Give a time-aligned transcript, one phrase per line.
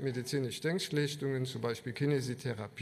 [0.00, 2.72] medizinische Denkschlichtungen, zum Beispiel Kinesitherapie.